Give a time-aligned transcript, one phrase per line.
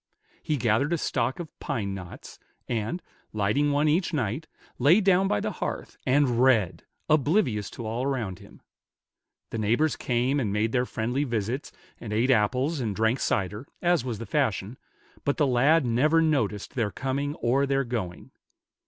[0.41, 3.03] He gathered a stock of pine knots, and,
[3.33, 4.47] lighting one each night,
[4.79, 8.63] lay down by the hearth, and read, oblivious to all around him.
[9.51, 14.03] The neighbors came and made their friendly visits, and ate apples and drank cider, as
[14.03, 14.79] was the fashion,
[15.23, 18.31] but the lad never noticed their coming or their going.